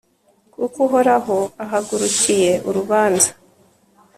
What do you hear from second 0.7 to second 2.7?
uhoraho ahagurukiye